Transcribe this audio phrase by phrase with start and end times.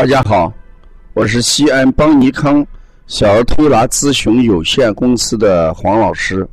[0.00, 0.50] 大家好，
[1.12, 2.66] 我是西安邦尼康
[3.06, 6.48] 小儿推拿咨询有限公司的黄老师。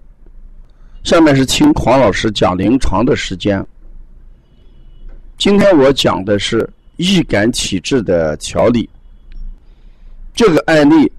[1.06, 3.66] 下面是听黄老师讲临床的时间。
[5.38, 8.90] 今天我讲的是易感体质的调理。
[10.36, 11.10] 这个案例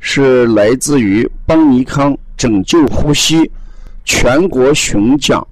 [0.00, 3.50] 是来自于邦尼康拯救呼吸
[4.04, 5.42] 全国巡讲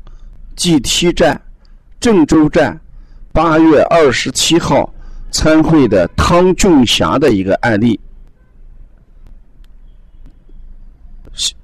[0.58, 1.40] GT 站
[1.98, 2.78] 郑州站
[3.32, 4.92] 八月二十七号。
[5.30, 7.98] 参会的汤俊霞的一个案例，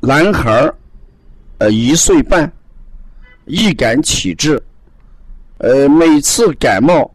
[0.00, 0.70] 男孩，
[1.58, 2.50] 呃，一岁半，
[3.46, 4.62] 易感体质，
[5.58, 7.10] 呃，每次感冒，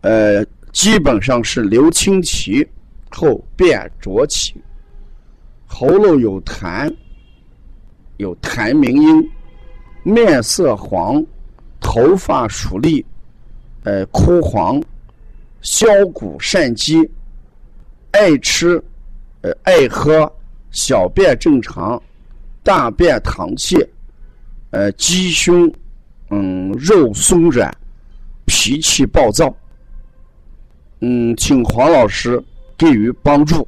[0.00, 2.66] 呃，基本上是流清涕
[3.10, 4.54] 后便浊起，
[5.66, 6.92] 喉咙有痰，
[8.16, 9.30] 有痰鸣音，
[10.02, 11.24] 面色黄，
[11.80, 13.04] 头发疏立，
[13.84, 14.82] 呃，枯黄。
[15.62, 17.08] 消谷善饥，
[18.10, 18.82] 爱吃，
[19.42, 20.30] 呃，爱喝，
[20.72, 22.00] 小便正常，
[22.62, 23.86] 大便溏泻，
[24.70, 25.72] 呃，鸡胸，
[26.30, 27.72] 嗯，肉松软，
[28.44, 29.54] 脾气暴躁，
[31.00, 32.42] 嗯，请黄老师
[32.76, 33.66] 给予帮助。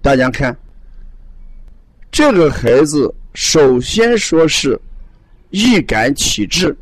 [0.00, 0.56] 大家看，
[2.10, 4.80] 这个孩子首先说是
[5.50, 6.74] 易感体质，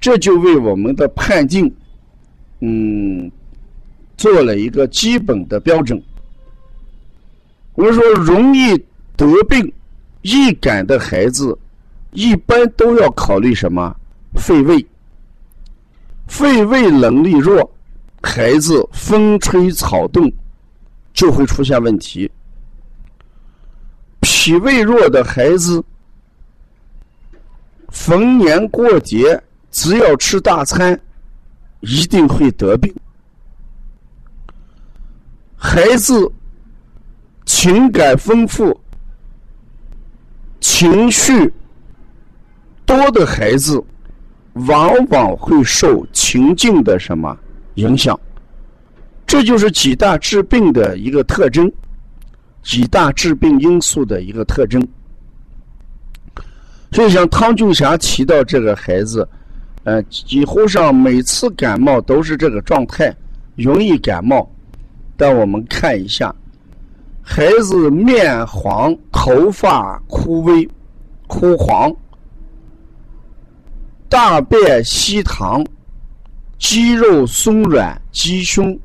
[0.00, 1.72] 这就为我们的判定。
[2.64, 3.28] 嗯，
[4.16, 6.00] 做了一个基本的标准。
[7.74, 8.78] 我们说，容易
[9.16, 9.72] 得病、
[10.22, 11.58] 易感的孩子，
[12.12, 13.92] 一般都要考虑什么？
[14.36, 14.86] 肺胃。
[16.28, 17.68] 肺胃能力弱，
[18.22, 20.32] 孩子风吹草动
[21.12, 22.30] 就会出现问题。
[24.20, 25.82] 脾胃弱的孩子，
[27.88, 29.42] 逢年过节
[29.72, 30.98] 只要吃大餐。
[31.82, 32.92] 一定会得病。
[35.56, 36.30] 孩子
[37.44, 38.80] 情感丰富、
[40.60, 41.52] 情绪
[42.84, 43.82] 多的孩子，
[44.54, 47.36] 往往会受情境的什么
[47.74, 48.18] 影响？
[49.26, 51.70] 这就是几大致病的一个特征，
[52.62, 54.80] 几大致病因素的一个特征。
[56.92, 59.28] 所以，像汤俊霞提到这个孩子。
[59.84, 63.12] 呃，几乎上每次感冒都是这个状态，
[63.56, 64.48] 容易感冒。
[65.16, 66.34] 但我们看一下，
[67.20, 70.68] 孩子面黄，头发枯萎、
[71.26, 71.92] 枯黄，
[74.08, 75.66] 大便稀溏，
[76.58, 78.78] 肌肉松软，鸡胸，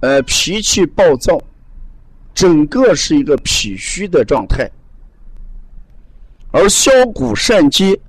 [0.00, 1.38] 呃，脾气暴躁，
[2.34, 4.70] 整个是一个脾虚的状态，
[6.50, 8.00] 而消谷善饥。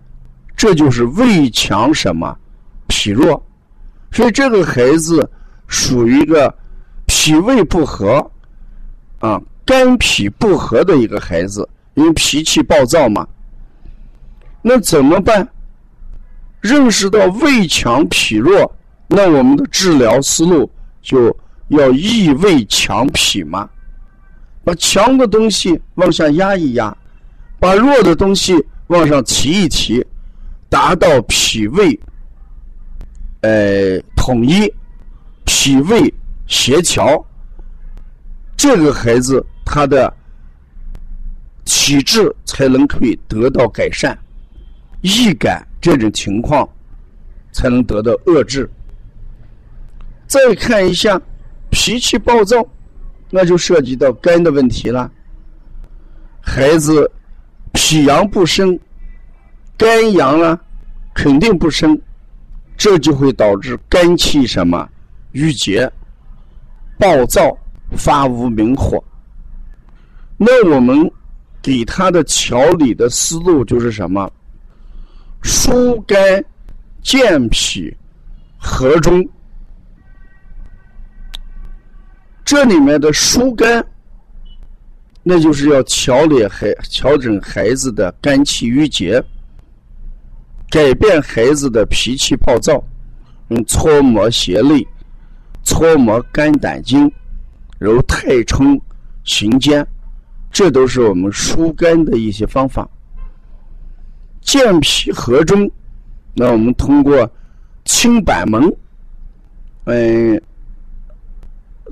[0.61, 2.37] 这就是胃强什么，
[2.85, 3.43] 脾弱，
[4.11, 5.27] 所以这个孩子
[5.65, 6.55] 属于一个
[7.07, 8.31] 脾胃不和，
[9.17, 13.27] 啊，肝脾不和的一个孩子，因为脾气暴躁嘛。
[14.61, 15.49] 那怎么办？
[16.59, 18.71] 认识到胃强脾弱，
[19.07, 20.69] 那我们的治疗思路
[21.01, 21.35] 就
[21.69, 23.67] 要益胃强脾嘛，
[24.63, 26.95] 把强的东西往下压一压，
[27.59, 30.05] 把弱的东西往上提一提。
[30.71, 31.99] 达到脾胃，
[33.41, 34.73] 呃，统一，
[35.43, 36.11] 脾胃
[36.47, 37.21] 协调，
[38.55, 40.11] 这个孩子他的
[41.65, 44.17] 体质才能可以得到改善，
[45.01, 46.67] 易感这种情况
[47.51, 48.69] 才能得到遏制。
[50.25, 51.21] 再看一下
[51.69, 52.65] 脾气暴躁，
[53.29, 55.11] 那就涉及到肝的问题了。
[56.39, 57.11] 孩子
[57.73, 58.79] 脾阳不生。
[59.81, 60.59] 肝阳呢，
[61.11, 61.99] 肯定不升，
[62.77, 64.87] 这就会导致肝气什么
[65.31, 65.91] 郁结、
[66.99, 67.57] 暴躁、
[67.97, 69.03] 发无明火。
[70.37, 71.11] 那我们
[71.63, 74.31] 给他的调理的思路就是什么？
[75.41, 76.45] 疏肝、
[77.01, 77.91] 健脾、
[78.59, 79.27] 和中。
[82.45, 83.83] 这里面的疏肝，
[85.23, 89.19] 那就是要调理孩、调整孩子的肝气郁结。
[90.71, 92.81] 改变孩子的脾气暴躁，
[93.49, 94.87] 用搓摩胁肋、
[95.63, 97.11] 搓摩肝胆经、
[97.77, 98.81] 揉太冲、
[99.25, 99.85] 行间，
[100.49, 102.89] 这都是我们疏肝的一些方法。
[104.39, 105.69] 健脾和中，
[106.33, 107.29] 那我们通过
[107.83, 108.73] 清板门，
[109.83, 110.41] 嗯，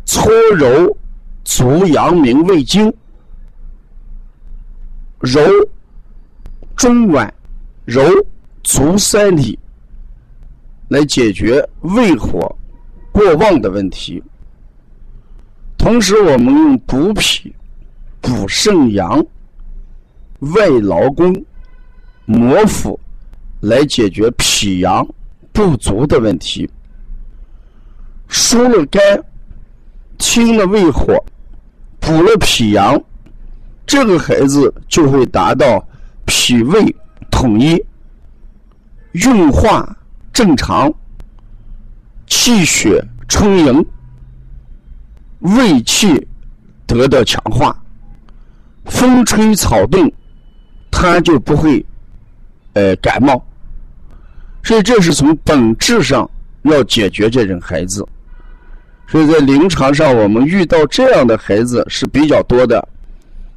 [0.05, 0.97] 搓揉
[1.43, 2.91] 足阳明胃经，
[5.19, 5.41] 揉
[6.77, 7.29] 中脘，
[7.83, 8.01] 揉。
[8.63, 9.57] 足三里
[10.89, 12.55] 来解决胃火
[13.11, 14.21] 过旺的问题。
[15.77, 17.53] 同时，我们用补脾、
[18.19, 19.25] 补肾阳、
[20.39, 21.33] 外劳宫、
[22.25, 22.99] 摩腹
[23.61, 25.07] 来解决脾阳
[25.53, 26.69] 不足的问题。
[28.27, 29.01] 疏了肝，
[30.19, 31.17] 清了胃火，
[31.99, 33.01] 补了脾阳，
[33.87, 35.83] 这个孩子就会达到
[36.25, 36.95] 脾胃
[37.31, 37.83] 统一、
[39.13, 39.97] 运化
[40.31, 40.93] 正常、
[42.27, 43.85] 气血充盈。
[45.39, 46.27] 胃气
[46.85, 47.73] 得到强化，
[48.83, 50.11] 风吹草动，
[50.91, 51.85] 他就不会
[52.73, 53.41] 呃感冒。
[54.61, 56.29] 所以这是从本质上
[56.63, 58.05] 要解决这种孩子。
[59.07, 62.85] 所以在临床上，我们遇到这样的孩子是比较多的，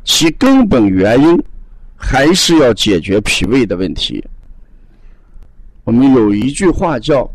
[0.04, 1.44] 其根本原因
[1.96, 4.24] 还是要解决脾胃的问题。
[5.84, 7.28] 我们有一句话叫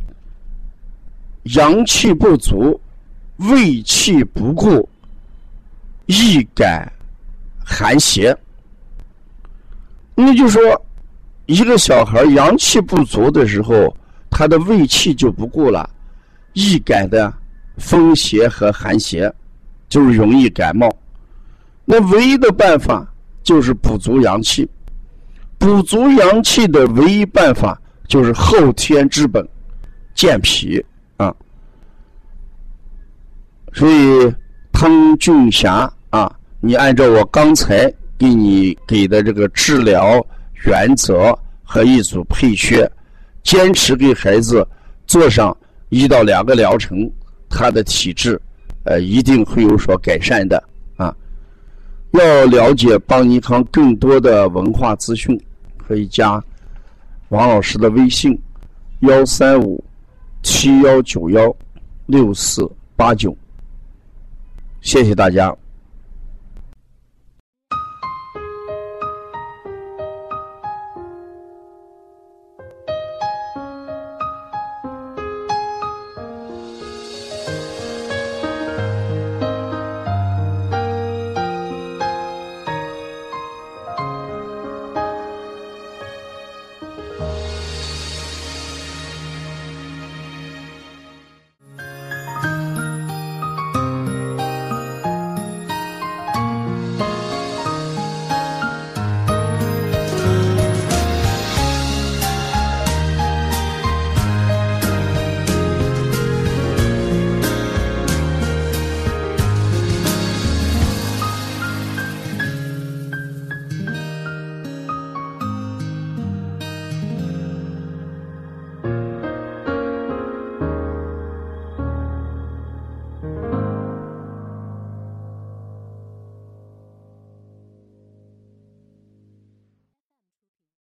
[1.56, 2.80] “阳气不足”。
[3.52, 4.90] 胃气不固，
[6.08, 6.92] 易感
[7.64, 8.36] 寒邪。
[10.16, 10.60] 那就说，
[11.46, 13.96] 一个小孩阳气不足的时候，
[14.32, 15.88] 他的胃气就不固了，
[16.54, 17.32] 易感的
[17.78, 19.32] 风邪和寒邪，
[19.88, 20.92] 就是容易感冒。
[21.86, 23.08] 那唯一的办法
[23.44, 24.68] 就是补足阳气，
[25.60, 29.48] 补足阳气的唯一办法就是后天之本，
[30.16, 30.84] 健脾
[31.18, 31.34] 啊。
[33.74, 34.34] 所以，
[34.72, 40.26] 汤俊霞啊，你按照我刚才给你给的这个治疗
[40.66, 42.90] 原则和一组配穴，
[43.44, 44.68] 坚持给孩子
[45.06, 45.56] 做上
[45.90, 47.12] 一到两个疗程，
[47.50, 48.42] 他的体质
[48.84, 50.64] 呃一定会有所改善的
[50.96, 51.14] 啊。
[52.12, 55.40] 要了解邦尼康更多的文化资讯，
[55.78, 56.44] 可以加
[57.30, 58.40] 王老师的微信：
[59.02, 59.84] 幺三五
[60.42, 61.54] 七幺九幺
[62.06, 63.36] 六四八九。
[64.82, 65.56] 谢谢大家。